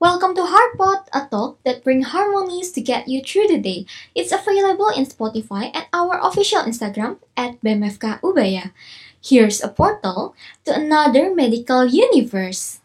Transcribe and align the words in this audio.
Welcome 0.00 0.32
to 0.36 0.48
Heartpot, 0.48 1.12
a 1.12 1.28
talk 1.28 1.60
that 1.68 1.84
brings 1.84 2.08
harmonies 2.08 2.72
to 2.72 2.80
get 2.80 3.04
you 3.04 3.20
through 3.20 3.52
the 3.52 3.60
day. 3.60 3.84
It's 4.16 4.32
available 4.32 4.88
in 4.88 5.04
Spotify 5.04 5.68
and 5.76 5.84
our 5.92 6.16
official 6.24 6.64
Instagram 6.64 7.20
at 7.36 7.60
BMFK 7.60 8.24
Ubaya. 8.24 8.72
Here's 9.20 9.60
a 9.60 9.68
portal 9.68 10.32
to 10.64 10.72
another 10.72 11.28
medical 11.36 11.84
universe. 11.84 12.80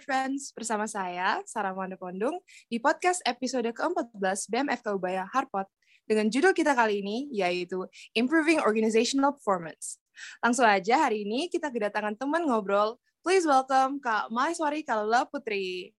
Halo 0.00 0.16
Friends, 0.16 0.56
bersama 0.56 0.88
saya, 0.88 1.44
Sarah 1.44 1.76
Wanda 1.76 1.92
Pondung, 1.92 2.40
di 2.72 2.80
podcast 2.80 3.20
episode 3.28 3.68
ke-14 3.68 4.48
BMFK 4.48 4.96
Ubaya 4.96 5.28
Harpod, 5.28 5.68
dengan 6.08 6.32
judul 6.32 6.56
kita 6.56 6.72
kali 6.72 7.04
ini, 7.04 7.28
yaitu 7.28 7.84
Improving 8.16 8.64
Organizational 8.64 9.36
Performance. 9.36 10.00
Langsung 10.40 10.64
aja 10.64 11.04
hari 11.04 11.28
ini 11.28 11.52
kita 11.52 11.68
kedatangan 11.68 12.16
teman 12.16 12.48
ngobrol. 12.48 12.96
Please 13.20 13.44
welcome 13.44 14.00
Kak 14.00 14.32
Maiswari 14.32 14.80
Kalula 14.88 15.28
Putri. 15.28 15.92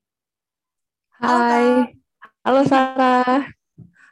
Halo, 1.21 1.37
Kak. 1.37 1.53
Hai, 1.53 1.65
halo 2.41 2.61
Sarah. 2.65 3.53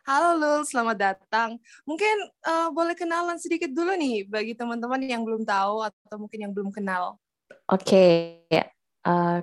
Halo 0.05 0.29
Lul, 0.37 0.69
selamat 0.69 0.97
datang. 1.01 1.57
Mungkin 1.89 2.29
eh, 2.29 2.69
boleh 2.69 2.93
kenalan 2.93 3.41
sedikit 3.41 3.73
dulu 3.73 3.97
nih 3.97 4.29
bagi 4.29 4.53
teman-teman 4.53 5.01
yang 5.01 5.25
belum 5.25 5.41
tahu 5.49 5.81
atau 5.81 6.21
mungkin 6.21 6.45
yang 6.45 6.53
belum 6.53 6.69
kenal. 6.69 7.17
Oke, 7.65 8.45
eh, 9.05 9.39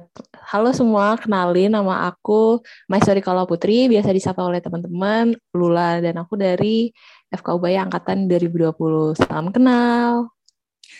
halo 0.52 0.70
semua, 0.76 1.16
kenalin 1.16 1.72
nama 1.72 2.10
aku 2.12 2.60
Maisori 2.90 3.24
Kala 3.24 3.48
Putri, 3.48 3.88
biasa 3.88 4.12
disapa 4.12 4.44
oleh 4.44 4.60
teman-teman 4.60 5.32
Lula 5.56 6.02
dan 6.04 6.20
aku 6.20 6.36
dari 6.36 6.92
FK 7.32 7.56
Ubaya 7.56 7.84
Angkatan 7.86 8.28
2020. 8.28 9.16
Salam 9.16 9.48
kenal. 9.54 10.30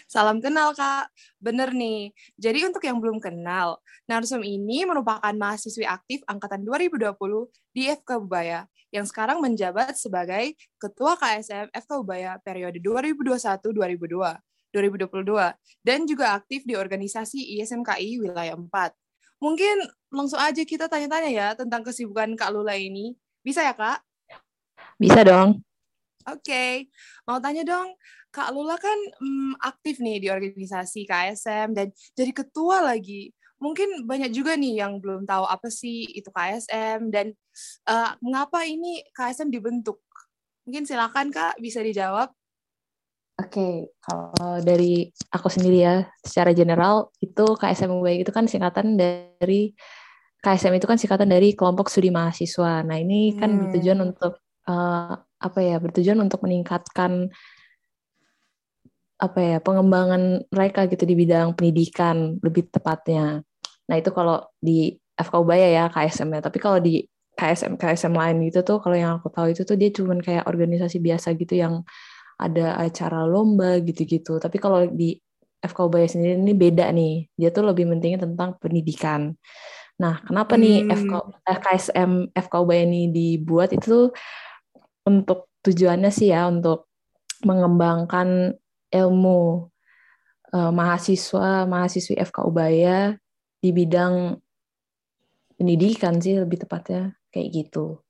Salam 0.06 0.38
kenal, 0.38 0.74
Kak. 0.76 1.10
Bener 1.40 1.72
nih. 1.74 2.12
Jadi 2.38 2.66
untuk 2.66 2.82
yang 2.84 2.98
belum 2.98 3.18
kenal, 3.22 3.80
Narsum 4.06 4.46
ini 4.46 4.86
merupakan 4.86 5.34
mahasiswi 5.34 5.82
aktif 5.82 6.22
Angkatan 6.30 6.62
2020 6.62 7.10
di 7.74 7.91
FK 7.91 8.22
Ubaya, 8.22 8.70
yang 8.94 9.02
sekarang 9.02 9.42
menjabat 9.42 9.98
sebagai 9.98 10.54
Ketua 10.78 11.18
KSM 11.18 11.74
FK 11.74 11.92
Ubaya 11.98 12.38
periode 12.38 12.78
2021-2022. 12.78 14.38
2022 14.77 15.24
dan 15.80 16.05
juga 16.05 16.36
aktif 16.36 16.69
di 16.69 16.77
organisasi 16.77 17.56
ISMKI 17.56 18.20
wilayah 18.20 18.52
4. 18.52 18.69
Mungkin 19.41 19.77
langsung 20.12 20.41
aja 20.41 20.60
kita 20.64 20.88
tanya-tanya 20.92 21.30
ya 21.32 21.48
tentang 21.56 21.80
kesibukan 21.80 22.36
Kak 22.36 22.52
Lula 22.52 22.77
ini. 22.77 23.16
Bisa 23.41 23.64
ya, 23.64 23.72
Kak? 23.72 24.04
Bisa 25.00 25.24
dong? 25.24 25.64
Oke, 26.27 26.91
mau 27.22 27.38
tanya 27.38 27.62
dong, 27.62 27.94
Kak 28.34 28.50
Lula 28.50 28.74
kan 28.77 28.98
mm, 29.22 29.62
aktif 29.62 30.02
nih 30.02 30.19
di 30.19 30.28
organisasi 30.28 31.06
KSM 31.06 31.70
dan 31.70 31.94
jadi 32.19 32.32
ketua 32.34 32.82
lagi. 32.82 33.30
Mungkin 33.62 34.04
banyak 34.04 34.34
juga 34.34 34.58
nih 34.58 34.84
yang 34.84 34.98
belum 35.00 35.24
tahu 35.24 35.47
apa 35.47 35.70
sih 35.70 36.04
itu 36.12 36.28
KSM 36.28 37.08
dan 37.14 37.32
eh, 37.88 38.10
mengapa 38.20 38.66
ini 38.66 39.06
KSM 39.14 39.48
dibentuk. 39.54 40.02
Mungkin 40.66 40.82
silakan 40.82 41.30
Kak 41.30 41.62
bisa 41.62 41.78
dijawab. 41.80 42.34
Oke, 43.36 43.92
kalau 44.00 44.64
dari 44.64 45.12
aku 45.28 45.52
sendiri 45.52 45.84
ya, 45.84 45.96
secara 46.24 46.56
general 46.56 47.12
itu 47.20 47.44
KSM 47.60 47.92
Ubaya 47.92 48.16
itu 48.24 48.32
kan 48.32 48.48
singkatan 48.48 48.96
dari 48.96 49.76
KSM 50.40 50.72
itu 50.80 50.88
kan 50.88 50.96
singkatan 50.96 51.28
dari 51.28 51.52
kelompok 51.52 51.92
studi 51.92 52.08
mahasiswa. 52.08 52.80
Nah, 52.80 52.96
ini 52.96 53.36
kan 53.36 53.52
Hmm. 53.52 53.60
bertujuan 53.68 53.98
untuk 54.00 54.40
eh, 54.66 55.12
apa 55.20 55.58
ya? 55.60 55.76
Bertujuan 55.76 56.16
untuk 56.25 56.41
meningkatkan 56.48 57.28
apa 59.16 59.38
ya? 59.41 59.58
pengembangan 59.60 60.44
mereka 60.48 60.88
gitu 60.88 61.04
di 61.04 61.14
bidang 61.16 61.52
pendidikan 61.56 62.41
lebih 62.41 62.72
tepatnya. 62.72 63.44
Nah, 63.88 63.96
itu 64.00 64.10
kalau 64.16 64.48
di 64.60 64.96
FK 65.16 65.34
Ubaya 65.44 65.69
ya 65.69 65.84
KSM-nya. 65.92 66.41
Tapi 66.41 66.56
kalau 66.56 66.80
di 66.80 67.04
KSM 67.36 67.76
KSM 67.76 68.16
lain 68.16 68.48
gitu 68.48 68.64
tuh 68.64 68.80
kalau 68.80 68.96
yang 68.96 69.20
aku 69.20 69.28
tahu 69.28 69.52
itu 69.52 69.60
tuh 69.69 69.76
dia 69.76 69.92
cuman 69.92 70.25
kayak 70.25 70.48
organisasi 70.48 71.04
biasa 71.04 71.36
gitu 71.36 71.52
yang 71.60 71.84
ada 72.36 72.76
acara 72.76 73.24
lomba 73.24 73.80
gitu-gitu. 73.80 74.36
Tapi 74.36 74.56
kalau 74.60 74.84
di 74.88 75.16
FK 75.64 75.78
Ubaya 75.88 76.06
sendiri 76.06 76.36
ini 76.36 76.52
beda 76.52 76.92
nih. 76.92 77.26
Dia 77.34 77.50
tuh 77.50 77.66
lebih 77.66 77.88
pentingnya 77.88 78.28
tentang 78.28 78.60
pendidikan. 78.60 79.34
Nah, 79.97 80.20
kenapa 80.22 80.60
nih 80.60 80.84
Hmm. 80.84 80.92
FK, 80.92 81.12
eh, 81.96 82.12
FK 82.36 82.54
Ubaya 82.60 82.84
ini 82.84 83.08
dibuat 83.08 83.72
itu 83.72 84.12
untuk 85.08 85.48
tujuannya 85.64 86.12
sih 86.12 86.30
ya 86.30 86.46
untuk 86.46 86.92
mengembangkan 87.42 88.54
ilmu 88.92 89.69
eh, 90.54 90.72
mahasiswa 90.72 91.66
mahasiswi 91.66 92.14
FK 92.20 92.46
Ubaya 92.46 93.16
di 93.58 93.70
bidang 93.75 94.38
pendidikan 95.56 96.20
sih 96.20 96.36
lebih 96.38 96.62
tepatnya 96.62 97.16
kayak 97.32 97.48
gitu. 97.64 98.04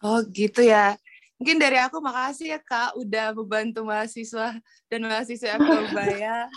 Oh 0.00 0.20
gitu 0.32 0.64
ya. 0.64 0.96
Mungkin 1.38 1.56
dari 1.62 1.78
aku 1.78 2.02
makasih 2.02 2.58
ya 2.58 2.60
Kak 2.60 2.98
udah 2.98 3.30
membantu 3.30 3.86
mahasiswa 3.86 4.58
dan 4.90 5.00
mahasiswa 5.06 5.54
FK 5.54 5.70
Ubaya. 5.86 6.50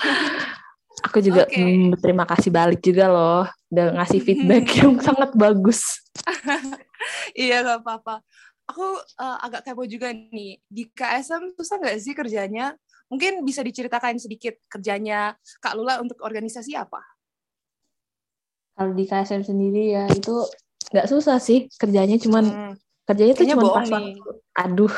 Aku 1.06 1.22
juga 1.22 1.46
Oke. 1.46 1.62
mm, 1.62 1.94
berterima 1.94 2.25
kasih 2.25 2.50
balik 2.50 2.81
juga 2.81 3.06
loh 3.06 3.46
udah 3.69 4.02
ngasih 4.02 4.19
feedback 4.25 4.66
yang 4.81 4.97
sangat 4.97 5.31
bagus. 5.38 6.02
iya 7.38 7.62
gak 7.62 7.86
apa-apa. 7.86 8.25
Aku 8.74 8.86
eh, 8.97 9.38
agak 9.46 9.69
kepo 9.69 9.86
juga 9.86 10.09
nih. 10.09 10.58
Di 10.66 10.90
KSM 10.90 11.53
susah 11.53 11.78
nggak 11.78 11.98
sih 12.02 12.13
kerjanya? 12.18 12.74
Mungkin 13.12 13.46
bisa 13.46 13.62
diceritakan 13.62 14.18
sedikit 14.18 14.58
kerjanya 14.66 15.38
Kak 15.62 15.78
Lula 15.78 16.02
untuk 16.02 16.18
organisasi 16.25 16.74
apa? 16.74 17.03
Kalau 18.74 18.98
di 18.98 19.06
KSM 19.06 19.46
sendiri 19.46 19.94
ya 19.94 20.09
itu 20.09 20.48
nggak 20.90 21.08
susah 21.12 21.38
sih 21.38 21.69
kerjanya 21.75 22.18
cuman 22.18 22.46
Hmm, 22.48 22.74
kerjanya 23.11 23.33
tuh 23.35 23.44
Kayaknya 23.44 23.55
cuman 23.59 23.66
bohong 23.67 23.77
pas 23.77 23.89
nih. 23.91 23.95
waktu. 24.16 24.29
Aduh, 24.51 24.94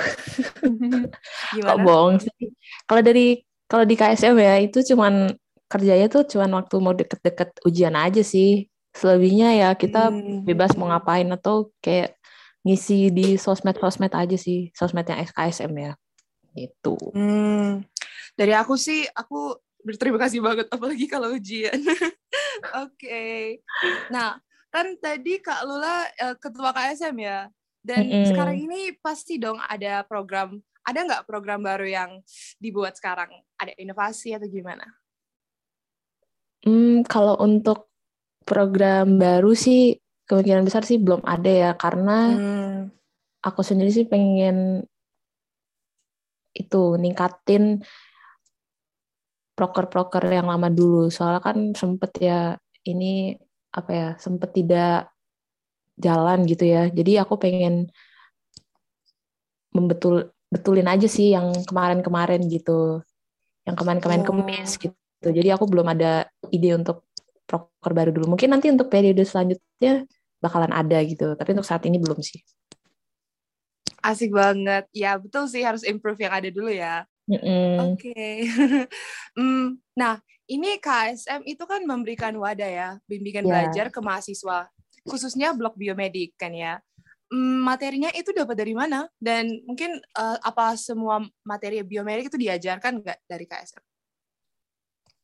kok 1.65 1.77
bohong 1.81 2.15
sih. 2.21 2.45
Kalau 2.85 3.01
dari 3.01 3.27
kalau 3.65 3.83
di 3.83 3.95
KSM 3.97 4.35
ya 4.37 4.55
itu 4.61 4.79
cuman 4.93 5.33
kerjanya 5.65 6.05
tuh 6.05 6.23
cuman 6.29 6.61
waktu 6.61 6.75
mau 6.77 6.93
deket-deket 6.93 7.49
ujian 7.65 7.97
aja 7.97 8.21
sih. 8.21 8.69
Selebihnya 8.93 9.57
ya 9.57 9.69
kita 9.73 10.13
Hmm. 10.13 10.45
bebas 10.45 10.77
mau 10.77 10.85
ngapain 10.85 11.25
atau 11.33 11.73
kayak 11.81 12.13
ngisi 12.61 13.09
di 13.09 13.35
sosmed-sosmed 13.35 14.13
aja 14.13 14.37
sih, 14.37 14.69
sosmed 14.71 15.03
yang 15.03 15.25
KSM 15.25 15.73
ya. 15.73 15.93
Gitu. 16.53 16.93
Hmm, 17.11 17.81
dari 18.37 18.53
aku 18.53 18.77
sih, 18.77 19.03
aku 19.09 19.57
berterima 19.81 20.21
kasih 20.21 20.39
banget, 20.39 20.69
apalagi 20.69 21.09
kalau 21.09 21.33
ujian. 21.33 21.75
Oke. 22.85 23.59
Nah, 24.07 24.37
kan 24.69 24.95
tadi 25.01 25.41
Kak 25.41 25.65
Lula 25.65 26.05
eh, 26.13 26.35
ketua 26.37 26.69
KSM 26.71 27.17
ya, 27.19 27.49
dan 27.83 28.07
Mm-mm. 28.07 28.25
sekarang 28.31 28.57
ini 28.63 28.95
pasti 29.03 29.35
dong 29.35 29.59
ada 29.59 30.07
program, 30.07 30.55
ada 30.87 30.99
nggak 31.03 31.27
program 31.27 31.59
baru 31.59 31.83
yang 31.83 32.11
dibuat 32.57 32.95
sekarang? 32.95 33.29
Ada 33.59 33.75
inovasi 33.75 34.31
atau 34.33 34.47
gimana? 34.47 34.87
Hmm, 36.63 37.03
kalau 37.03 37.35
untuk 37.43 37.91
program 38.47 39.19
baru 39.19 39.51
sih 39.51 39.99
kemungkinan 40.27 40.63
besar 40.63 40.87
sih 40.87 40.99
belum 40.99 41.23
ada 41.27 41.51
ya 41.51 41.71
karena 41.75 42.39
Hmm, 42.39 42.87
aku 43.43 43.59
sendiri 43.59 43.91
sih 43.91 44.07
pengen 44.07 44.87
itu 46.55 46.95
ningkatin 46.95 47.83
proker-proker 49.53 50.23
yang 50.31 50.49
lama 50.49 50.71
dulu 50.71 51.11
soalnya 51.13 51.41
kan 51.43 51.57
sempet 51.77 52.11
ya 52.17 52.57
ini 52.87 53.37
apa 53.73 53.91
ya 53.91 54.09
sempet 54.17 54.49
tidak 54.53 55.12
jalan 55.97 56.45
gitu 56.49 56.65
ya 56.65 56.89
jadi 56.89 57.25
aku 57.25 57.37
pengen 57.37 57.89
membetul 59.73 60.33
betulin 60.49 60.85
aja 60.85 61.09
sih 61.09 61.33
yang 61.33 61.49
kemarin-kemarin 61.65 62.45
gitu 62.49 63.01
yang 63.65 63.73
kemarin-kemarin 63.73 64.23
Oh. 64.25 64.29
kemis 64.29 64.77
gitu 64.77 65.27
jadi 65.27 65.57
aku 65.57 65.65
belum 65.65 65.87
ada 65.93 66.29
ide 66.53 66.77
untuk 66.77 67.05
proker 67.49 67.91
baru 67.93 68.09
dulu 68.13 68.37
mungkin 68.37 68.53
nanti 68.53 68.69
untuk 68.69 68.89
periode 68.89 69.23
selanjutnya 69.25 70.05
bakalan 70.43 70.73
ada 70.75 70.99
gitu 71.01 71.33
tapi 71.33 71.55
untuk 71.55 71.65
saat 71.65 71.81
ini 71.89 71.97
belum 71.97 72.19
sih 72.21 72.41
asik 74.03 74.35
banget. 74.35 74.83
Ya, 74.91 75.15
betul 75.15 75.47
sih 75.47 75.63
harus 75.63 75.81
improve 75.87 76.19
yang 76.27 76.35
ada 76.35 76.49
dulu 76.51 76.67
ya. 76.67 77.07
Mm-mm. 77.25 77.95
Oke. 77.95 78.43
Hmm, 79.33 79.81
nah, 79.97 80.21
ini 80.45 80.77
KSM 80.77 81.41
itu 81.49 81.63
kan 81.65 81.81
memberikan 81.87 82.35
wadah 82.37 82.69
ya, 82.69 82.89
bimbingan 83.09 83.47
Ya. 83.47 83.49
belajar 83.49 83.85
ke 83.89 83.97
mahasiswa, 83.97 84.69
khususnya 85.03 85.55
blok 85.55 85.75
biomedik 85.75 86.35
kan 86.39 86.51
ya. 86.55 86.79
Hmm, 87.31 87.65
materinya 87.65 88.13
itu 88.13 88.29
dapat 88.35 88.55
dari 88.55 88.77
mana? 88.77 89.09
Dan 89.17 89.63
mungkin 89.65 89.97
eh, 89.99 90.37
apa 90.43 90.75
semua 90.75 91.23
materi 91.43 91.81
biomedik 91.83 92.33
itu 92.33 92.37
diajarkan 92.39 93.01
nggak 93.03 93.19
dari 93.27 93.45
KSM? 93.47 93.83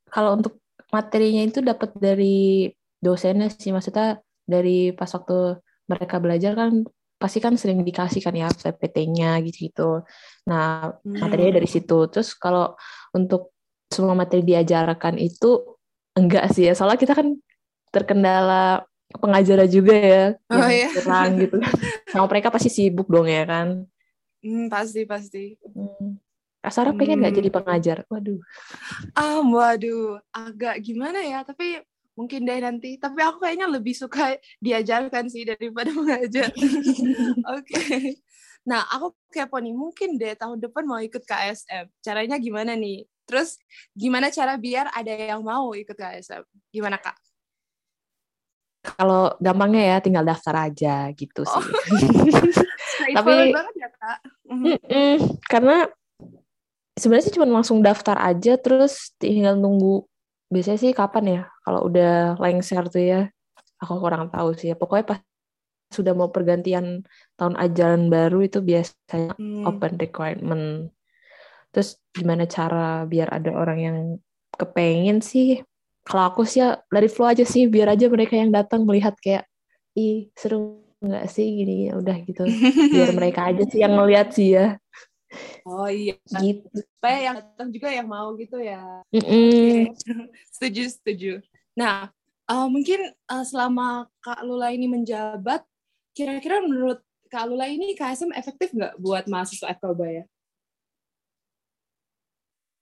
kalau 0.09 0.35
untuk 0.35 0.59
materinya 0.89 1.45
itu 1.45 1.61
dapat 1.61 1.93
dari 1.95 2.67
dosennya 2.99 3.47
sih 3.53 3.69
maksudnya 3.69 4.19
dari 4.43 4.91
pas 4.91 5.09
waktu 5.13 5.61
mereka 5.85 6.17
belajar 6.17 6.57
kan 6.57 6.83
pasti 7.21 7.39
kan 7.39 7.53
sering 7.55 7.85
dikasih 7.85 8.21
kan 8.23 8.33
ya 8.33 8.49
PPT-nya 8.49 9.43
gitu-gitu. 9.43 10.07
Nah, 10.47 10.95
materinya 11.03 11.59
dari 11.59 11.67
situ. 11.67 12.07
Terus 12.07 12.31
kalau 12.31 12.79
untuk 13.11 13.51
semua 13.91 14.15
materi 14.15 14.39
diajarkan 14.39 15.19
itu 15.19 15.77
enggak 16.15 16.47
sih 16.55 16.71
ya. 16.71 16.73
Soalnya 16.73 16.95
kita 16.95 17.13
kan 17.19 17.35
terkendala 17.91 18.87
pengajar 19.17 19.65
juga 19.65 19.95
ya 19.97 20.25
oh, 20.53 20.55
yang 20.61 20.69
iya. 20.69 20.89
kurang 20.93 21.29
gitu. 21.41 21.57
Sama 22.13 22.29
mereka 22.29 22.53
pasti 22.53 22.69
sibuk 22.69 23.09
dong 23.09 23.25
ya 23.25 23.41
kan. 23.49 23.89
Hmm, 24.45 24.69
pasti 24.69 25.09
pasti. 25.09 25.57
Hmm. 25.65 26.21
Sarah 26.69 26.93
pengen 26.93 27.23
nggak 27.23 27.33
Hmm. 27.33 27.41
jadi 27.41 27.49
pengajar? 27.49 27.97
Waduh. 28.11 28.39
Ah, 29.17 29.41
waduh, 29.41 30.21
agak 30.29 30.83
gimana 30.85 31.23
ya? 31.23 31.41
Tapi 31.41 31.81
mungkin 32.13 32.45
deh 32.45 32.59
nanti. 32.61 32.99
Tapi 33.01 33.19
aku 33.23 33.41
kayaknya 33.41 33.65
lebih 33.65 33.95
suka 33.97 34.37
diajarkan 34.61 35.25
sih 35.31 35.47
daripada 35.47 35.89
mengajar. 35.99 36.53
Oke. 37.57 38.19
Nah, 38.67 38.85
aku 38.91 39.15
kepo 39.31 39.57
nih. 39.57 39.73
Mungkin 39.73 40.19
deh 40.19 40.35
tahun 40.37 40.59
depan 40.61 40.83
mau 40.85 40.99
ikut 41.01 41.23
KSM. 41.25 41.89
Caranya 42.03 42.37
gimana 42.37 42.75
nih? 42.77 43.07
Terus 43.23 43.57
gimana 43.95 44.27
cara 44.29 44.59
biar 44.59 44.91
ada 44.93 45.09
yang 45.09 45.41
mau 45.41 45.71
ikut 45.73 45.95
KSM? 45.95 46.43
Gimana 46.75 46.99
kak? 46.99 47.15
Kalau 48.79 49.35
gampangnya 49.43 49.83
ya 49.83 49.97
tinggal 49.99 50.23
daftar 50.23 50.71
aja 50.71 51.11
gitu 51.11 51.43
Oh. 51.43 51.51
sih. 51.59 51.63
Straightforward 52.95 53.51
banget 53.51 53.75
ya 53.75 53.89
kak. 53.91 54.17
Mhm. 54.49 54.65
Mm-mm, 54.65 55.13
karena 55.45 55.75
sebenarnya 56.95 57.25
sih 57.27 57.35
cuma 57.35 57.47
langsung 57.47 57.79
daftar 57.79 58.17
aja 58.19 58.59
terus 58.59 59.15
tinggal 59.15 59.55
nunggu 59.55 60.03
biasanya 60.49 60.79
sih 60.81 60.91
kapan 60.91 61.25
ya 61.39 61.41
kalau 61.61 61.85
udah 61.85 62.35
lengser 62.41 62.83
tuh 62.89 62.99
ya 62.99 63.21
aku 63.79 63.93
kurang 64.01 64.27
tahu 64.33 64.51
sih 64.57 64.73
ya 64.73 64.75
pokoknya 64.75 65.05
pas 65.05 65.19
sudah 65.89 66.13
mau 66.17 66.27
pergantian 66.33 67.05
tahun 67.37 67.55
ajaran 67.55 68.09
baru 68.09 68.43
itu 68.43 68.59
biasanya 68.59 69.37
Hmm. 69.37 69.63
open 69.69 69.95
requirement 69.95 70.91
terus 71.69 72.01
gimana 72.11 72.49
cara 72.49 73.05
biar 73.05 73.29
ada 73.31 73.53
orang 73.53 73.79
yang 73.79 73.97
kepengen 74.53 75.21
sih 75.21 75.61
kalau 76.09 76.33
aku 76.33 76.41
sih 76.41 76.65
ya 76.65 76.81
dari 76.89 77.05
flow 77.05 77.29
aja 77.29 77.45
sih 77.45 77.69
biar 77.69 77.93
aja 77.93 78.09
mereka 78.09 78.33
yang 78.33 78.49
datang 78.49 78.81
melihat 78.81 79.13
kayak 79.21 79.45
ih 79.93 80.33
seru 80.33 80.81
nggak 80.99 81.29
sih 81.29 81.45
gini 81.45 81.93
udah 81.93 82.17
gitu 82.25 82.49
biar 82.89 83.13
mereka 83.21 83.53
aja 83.53 83.63
sih 83.69 83.79
yang 83.79 83.93
ngeliat 83.93 84.33
sih 84.33 84.57
ya 84.57 84.81
Oh 85.61 85.85
iya. 85.85 86.17
gitu 86.41 86.65
Supaya 86.73 87.17
yang 87.21 87.35
datang 87.37 87.69
juga 87.69 87.93
yang 87.93 88.09
mau 88.09 88.33
gitu 88.33 88.57
ya. 88.57 89.05
Mm-mm. 89.13 89.93
setuju, 90.57 90.89
setuju. 90.89 91.31
Nah, 91.77 92.09
eh, 92.49 92.67
mungkin 92.67 93.13
eh, 93.13 93.45
selama 93.45 94.09
Kak 94.25 94.41
Lula 94.41 94.73
ini 94.73 94.89
menjabat, 94.89 95.61
kira-kira 96.17 96.65
menurut 96.65 97.05
Kak 97.29 97.45
Lula 97.45 97.69
ini 97.69 97.93
KSM 97.93 98.33
efektif 98.33 98.73
nggak 98.73 98.97
buat 98.97 99.29
mahasiswa 99.29 99.69
FK 99.77 99.85
Ubaya? 99.93 100.25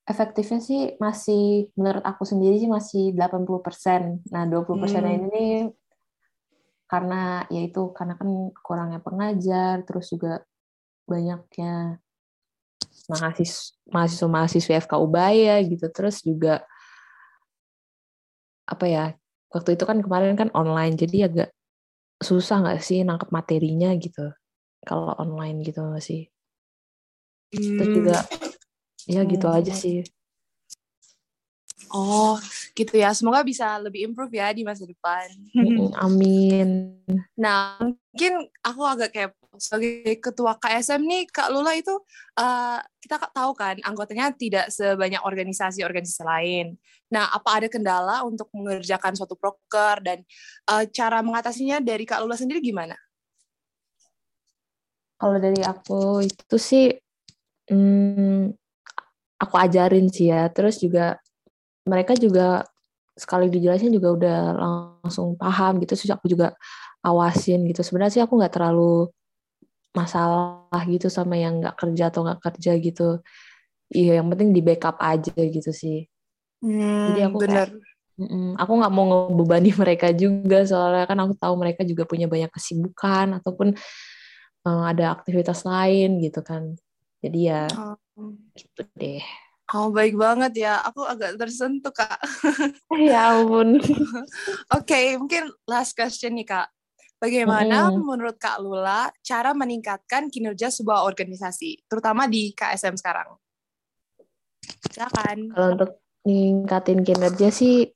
Efektifnya 0.07 0.63
sih 0.63 0.95
masih 1.03 1.67
menurut 1.75 2.01
aku 2.01 2.23
sendiri 2.23 2.55
sih 2.55 2.71
masih 2.71 3.11
80%. 3.11 4.23
Nah, 4.31 4.47
20% 4.47 5.03
Hmm. 5.03 5.27
ini 5.27 5.47
karena 6.87 7.43
yaitu 7.51 7.91
karena 7.91 8.15
kan 8.15 8.55
kurangnya 8.63 9.03
pengajar 9.03 9.83
terus 9.83 10.07
juga 10.07 10.47
banyaknya 11.03 11.99
mahasiswa 13.11 13.75
mahasiswa 13.91 14.27
mahasiswa 14.31 14.73
FK 14.87 14.93
Ubaya 14.95 15.59
gitu 15.67 15.83
terus 15.91 16.23
juga 16.23 16.63
apa 18.67 18.87
ya 18.87 19.05
waktu 19.51 19.75
itu 19.75 19.83
kan 19.83 19.99
kemarin 19.99 20.39
kan 20.39 20.47
online 20.55 20.95
jadi 20.95 21.27
agak 21.27 21.49
susah 22.23 22.63
nggak 22.63 22.79
sih 22.79 23.03
nangkep 23.03 23.35
materinya 23.35 23.91
gitu 23.99 24.31
kalau 24.87 25.11
online 25.19 25.67
gitu 25.67 25.83
nggak 25.83 26.03
sih 26.03 26.31
terus 27.51 27.91
juga 27.91 28.23
ya 29.07 29.23
gitu 29.23 29.47
aja 29.47 29.73
Hmm. 29.73 29.81
sih 29.81 29.97
Oh, 31.87 32.35
gitu 32.75 32.99
ya. 32.99 33.15
Semoga 33.15 33.47
bisa 33.47 33.79
lebih 33.79 34.11
improve 34.11 34.35
ya 34.35 34.51
di 34.51 34.67
masa 34.67 34.83
depan. 34.83 35.31
Amin 36.03 36.99
Nah, 37.37 37.77
mungkin 37.79 38.49
aku 38.65 38.81
agak 38.81 39.09
kayak 39.13 39.31
sebagai 39.61 40.17
ketua 40.17 40.57
KSM 40.57 41.01
nih, 41.05 41.23
Kak 41.29 41.53
Lula 41.53 41.77
itu 41.77 41.93
eh, 42.33 42.79
kita 42.97 43.29
tahu 43.29 43.53
kan 43.53 43.77
anggotanya 43.85 44.33
tidak 44.33 44.73
sebanyak 44.73 45.21
organisasi-organisasi 45.21 46.25
lain. 46.25 46.73
Nah, 47.13 47.29
apa 47.29 47.61
ada 47.61 47.67
kendala 47.69 48.25
untuk 48.25 48.49
mengerjakan 48.57 49.13
suatu 49.13 49.37
proker 49.37 50.01
dan 50.01 50.25
eh, 50.65 50.83
cara 50.89 51.21
mengatasinya 51.21 51.77
dari 51.77 52.09
Kak 52.09 52.25
Lula 52.25 52.33
sendiri 52.33 52.57
gimana? 52.57 52.97
Kalau 55.17 55.37
dari 55.37 55.61
aku 55.61 56.25
itu 56.25 56.57
sih, 56.57 56.89
hmm, 57.69 58.49
aku 59.41 59.55
ajarin 59.57 60.07
sih 60.13 60.29
ya. 60.33 60.49
Terus 60.53 60.81
juga 60.83 61.17
mereka 61.87 62.13
juga 62.17 62.65
sekali 63.17 63.49
dijelasin 63.53 63.91
juga 63.95 64.09
udah 64.17 64.37
langsung 65.03 65.35
paham 65.39 65.81
gitu. 65.83 65.93
Terus 65.97 66.13
aku 66.13 66.27
juga 66.31 66.53
awasin 67.05 67.65
gitu. 67.69 67.81
Sebenarnya 67.85 68.13
sih 68.21 68.23
aku 68.25 68.37
nggak 68.39 68.53
terlalu 68.55 69.09
masalah 69.97 70.81
gitu 70.93 71.07
sama 71.09 71.35
yang 71.39 71.59
nggak 71.61 71.75
kerja 71.81 72.03
atau 72.13 72.21
nggak 72.25 72.39
kerja 72.45 72.71
gitu. 72.77 73.07
Iya, 73.93 74.11
yang 74.23 74.27
penting 74.31 74.49
di 74.55 74.61
backup 74.65 74.97
aja 75.01 75.33
gitu 75.37 75.71
sih. 75.71 76.07
Jadi 77.07 77.19
aku 77.27 77.39
kayak, 77.47 77.67
Mm-mm, 78.17 78.57
aku 78.57 78.71
nggak 78.81 78.93
mau 78.93 79.05
ngebebani 79.09 79.69
mereka 79.81 80.07
juga 80.15 80.65
soalnya 80.65 81.05
kan 81.09 81.17
aku 81.23 81.33
tahu 81.37 81.53
mereka 81.61 81.81
juga 81.85 82.03
punya 82.09 82.25
banyak 82.29 82.49
kesibukan 82.53 83.27
ataupun 83.41 83.67
eh, 84.67 84.83
ada 84.91 85.05
aktivitas 85.15 85.63
lain 85.67 86.21
gitu 86.25 86.41
kan. 86.45 86.75
Jadi 87.21 87.39
ya 87.49 87.65
Oh, 87.73 87.97
gitu 88.53 88.81
deh. 88.97 89.21
oh, 89.73 89.89
baik 89.93 90.17
banget 90.17 90.65
ya. 90.65 90.81
Aku 90.85 91.05
agak 91.05 91.37
tersentuh, 91.37 91.93
Kak. 91.93 92.17
ya 93.09 93.33
ampun. 93.37 93.77
Oke, 94.77 95.17
mungkin 95.21 95.49
last 95.69 95.93
question 95.93 96.33
nih, 96.37 96.47
Kak. 96.49 96.67
Bagaimana 97.17 97.89
Mm-mm. 97.89 98.05
menurut 98.05 98.37
Kak 98.37 98.61
Lula 98.61 99.09
cara 99.25 99.53
meningkatkan 99.57 100.29
kinerja 100.29 100.69
sebuah 100.69 101.01
organisasi, 101.05 101.89
terutama 101.89 102.29
di 102.29 102.53
KSM 102.53 102.93
sekarang? 102.93 103.33
Silakan. 104.93 105.49
Kalau 105.49 105.67
untuk 105.73 105.91
ningkatin 106.21 107.01
kinerja 107.01 107.49
sih 107.49 107.89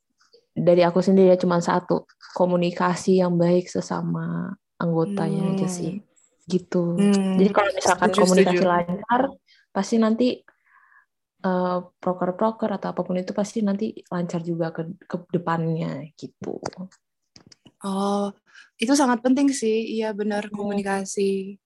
dari 0.51 0.81
aku 0.81 0.99
sendiri 1.05 1.33
ya 1.33 1.37
cuma 1.37 1.61
satu 1.61 2.05
komunikasi 2.33 3.21
yang 3.21 3.37
baik 3.37 3.67
sesama 3.69 4.51
anggotanya 4.81 5.53
aja 5.53 5.67
Hmm. 5.67 5.75
sih 5.77 5.91
gitu. 6.51 6.99
Hmm, 6.99 7.39
Jadi 7.39 7.49
kalau 7.55 7.71
misalkan 7.71 8.11
setuju, 8.11 8.21
komunikasi 8.27 8.55
setuju. 8.59 8.67
lancar 8.67 9.21
pasti 9.71 9.95
nanti 9.95 10.27
eh, 11.41 11.79
proker-proker 11.97 12.69
atau 12.75 12.87
apa 12.91 13.01
pun 13.01 13.15
itu 13.15 13.31
pasti 13.31 13.63
nanti 13.63 13.95
lancar 14.11 14.43
juga 14.43 14.75
ke 14.75 14.83
ke 15.07 15.15
depannya 15.31 16.05
gitu. 16.19 16.59
Oh, 17.81 18.29
itu 18.77 18.93
sangat 18.93 19.25
penting 19.25 19.49
sih. 19.49 19.97
Iya, 19.97 20.13
benar 20.13 20.51
Hmm. 20.51 20.53
komunikasi. 20.53 21.57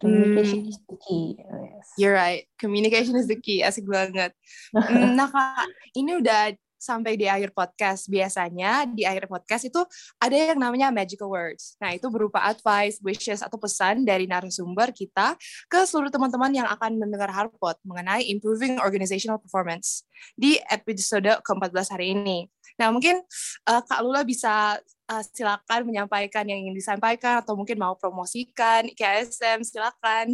Communication 0.00 0.64
Hmm, 0.64 0.70
is 0.72 0.78
the 0.88 0.96
key. 0.96 1.36
Yes. 1.36 1.88
you're 2.00 2.16
right. 2.16 2.48
Communication 2.56 3.12
is 3.20 3.28
the 3.28 3.36
key. 3.36 3.60
Asik 3.60 3.84
banget. 3.84 4.32
Hmm, 4.72 5.12
Nah, 5.12 5.28
Kak, 5.28 5.68
ini 5.92 6.16
udah 6.16 6.56
sampai 6.80 7.20
di 7.20 7.28
akhir 7.28 7.52
podcast. 7.52 8.08
Biasanya 8.08 8.88
di 8.88 9.04
akhir 9.04 9.28
podcast 9.28 9.68
itu 9.68 9.84
ada 10.16 10.32
yang 10.32 10.56
namanya 10.56 10.88
magical 10.88 11.28
words. 11.28 11.76
Nah, 11.76 11.92
itu 11.92 12.08
berupa 12.08 12.40
advice, 12.48 12.96
wishes, 13.04 13.44
atau 13.44 13.60
pesan 13.60 14.08
dari 14.08 14.24
narasumber 14.24 14.90
kita 14.96 15.36
ke 15.68 15.84
seluruh 15.84 16.08
teman-teman 16.08 16.50
yang 16.56 16.68
akan 16.72 16.96
mendengar 16.96 17.28
Harpot 17.28 17.76
mengenai 17.84 18.24
improving 18.32 18.80
organizational 18.80 19.36
performance 19.36 20.08
di 20.34 20.56
episode 20.72 21.28
ke-14 21.44 21.86
hari 21.92 22.16
ini. 22.16 22.48
Nah, 22.80 22.88
mungkin 22.88 23.20
eh, 23.68 23.82
Kak 23.84 24.00
Lula 24.00 24.24
bisa 24.24 24.80
eh, 24.80 25.24
silakan 25.36 25.84
menyampaikan 25.84 26.48
yang 26.48 26.64
ingin 26.64 26.72
disampaikan 26.72 27.44
atau 27.44 27.52
mungkin 27.52 27.76
mau 27.76 27.92
promosikan 28.00 28.88
KSM, 28.96 29.60
silakan. 29.60 30.32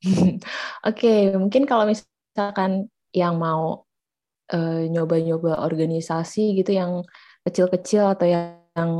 Oke, 0.88 1.36
mungkin 1.36 1.68
kalau 1.68 1.88
misalkan 1.88 2.88
yang 3.16 3.40
mau 3.40 3.85
eh, 4.52 4.86
nyoba-nyoba 4.90 5.62
organisasi 5.64 6.54
gitu 6.58 6.74
yang 6.76 7.02
kecil-kecil 7.46 8.14
atau 8.18 8.26
yang, 8.26 8.58
yang 8.74 8.90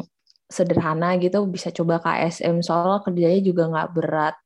sederhana 0.46 1.18
gitu 1.18 1.42
bisa 1.50 1.74
coba 1.74 1.98
KSM 1.98 2.62
soalnya 2.62 3.02
kerjanya 3.02 3.40
juga 3.42 3.62
nggak 3.66 3.90
berat. 3.94 4.36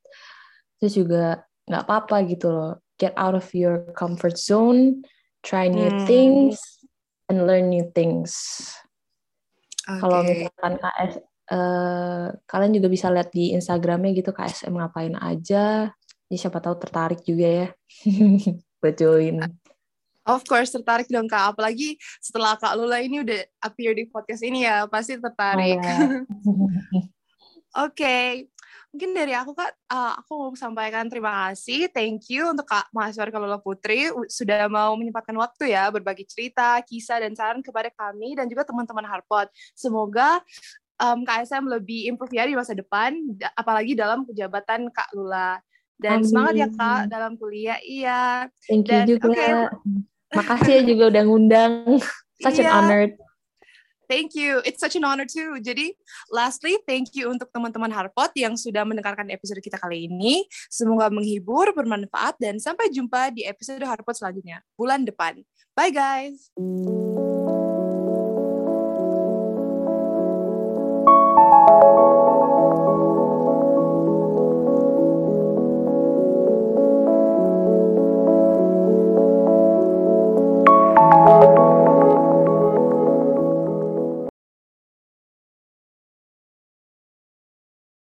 Terus 0.80 0.94
juga 0.96 1.44
nggak 1.68 1.82
apa-apa 1.84 2.16
gitu 2.28 2.48
loh. 2.48 2.72
Get 2.96 3.12
out 3.16 3.36
of 3.36 3.48
your 3.56 3.92
comfort 3.96 4.36
zone, 4.36 5.04
try 5.44 5.68
new 5.68 5.88
Hmm. 5.88 6.04
things, 6.04 6.56
and 7.28 7.44
learn 7.48 7.68
new 7.72 7.88
things. 7.92 8.32
Kalau 9.86 10.20
Oke. 10.24 10.36
misalkan 10.36 10.74
KS, 10.80 11.12
eh, 11.50 12.26
kalian 12.46 12.72
juga 12.76 12.88
bisa 12.92 13.06
lihat 13.12 13.32
di 13.32 13.52
Instagramnya 13.56 14.12
gitu 14.16 14.30
KSM 14.32 14.72
ngapain 14.76 15.16
aja. 15.16 15.90
Jadi 16.28 16.36
siapa 16.38 16.62
tahu 16.62 16.78
tertarik 16.78 17.20
juga 17.26 17.46
ya 17.48 17.66
buat 18.80 18.94
join. 18.96 19.59
Of 20.28 20.44
course 20.44 20.68
tertarik 20.68 21.08
dong 21.08 21.26
Kak, 21.26 21.56
apalagi 21.56 21.96
setelah 22.20 22.52
Kak 22.60 22.76
Lula 22.76 23.00
ini 23.00 23.24
udah 23.24 23.40
appear 23.64 23.96
di 23.96 24.04
podcast 24.04 24.44
ini 24.44 24.68
ya, 24.68 24.84
pasti 24.84 25.16
tertarik. 25.16 25.80
Oh, 25.80 27.08
Oke, 27.86 28.02
okay. 28.02 28.26
mungkin 28.90 29.14
dari 29.16 29.32
aku 29.32 29.54
Kak, 29.56 29.70
uh, 29.88 30.18
aku 30.20 30.32
mau 30.36 30.50
sampaikan 30.58 31.06
terima 31.06 31.48
kasih, 31.48 31.88
thank 31.94 32.28
you 32.28 32.50
untuk 32.50 32.66
Kak 32.68 32.90
Mahasiswa 32.90 33.30
Kak 33.30 33.40
Lula 33.40 33.62
Putri 33.62 34.10
sudah 34.26 34.66
mau 34.66 34.92
menyempatkan 34.98 35.38
waktu 35.38 35.72
ya 35.72 35.88
berbagi 35.88 36.26
cerita, 36.26 36.82
kisah 36.84 37.22
dan 37.22 37.32
saran 37.32 37.62
kepada 37.64 37.88
kami 37.94 38.34
dan 38.36 38.50
juga 38.50 38.66
teman-teman 38.66 39.06
Harpot. 39.06 39.48
Semoga 39.72 40.42
um, 41.00 41.24
KSM 41.24 41.64
lebih 41.64 42.12
improve 42.12 42.36
ya 42.36 42.44
di 42.44 42.58
masa 42.58 42.76
depan, 42.76 43.16
apalagi 43.56 43.96
dalam 43.96 44.28
kejabatan 44.28 44.92
Kak 44.92 45.16
Lula. 45.16 45.62
Dan 46.00 46.24
Amin. 46.24 46.28
semangat 46.28 46.54
ya 46.56 46.68
Kak 46.72 47.00
dalam 47.12 47.36
kuliah, 47.36 47.78
iya. 47.84 48.48
Thank 48.68 48.88
you 48.88 48.92
Dan, 48.92 49.04
juga. 49.06 49.28
okay. 49.30 50.09
Makasih 50.30 50.72
ya 50.78 50.82
juga 50.86 51.10
udah 51.10 51.22
ngundang. 51.26 51.72
Such 52.40 52.62
an 52.62 52.66
Iya. 52.66 52.72
honor. 52.72 53.02
Thank 54.10 54.34
you. 54.34 54.58
It's 54.66 54.82
such 54.82 54.98
an 54.98 55.06
honor 55.06 55.22
too. 55.22 55.62
Jadi, 55.62 55.94
lastly, 56.34 56.82
thank 56.82 57.14
you 57.14 57.30
untuk 57.30 57.46
teman-teman 57.54 57.94
Harpot 57.94 58.34
yang 58.34 58.58
sudah 58.58 58.82
mendengarkan 58.82 59.30
episode 59.30 59.62
kita 59.62 59.78
kali 59.78 60.10
ini. 60.10 60.50
Semoga 60.66 61.14
menghibur, 61.14 61.70
bermanfaat, 61.70 62.34
dan 62.42 62.58
sampai 62.58 62.90
jumpa 62.90 63.30
di 63.30 63.46
episode 63.46 63.86
Harpot 63.86 64.18
selanjutnya 64.18 64.66
bulan 64.74 65.06
depan. 65.06 65.38
Bye 65.78 65.94
guys. 65.94 66.50